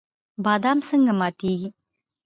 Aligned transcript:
بادام 0.43 0.79
څنګه 0.87 1.13
ماتیږي؟ 1.19 1.69